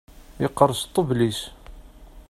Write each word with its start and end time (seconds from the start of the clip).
Yeqqerṣ 0.41 0.79
ṭṭbel-is. 0.87 1.39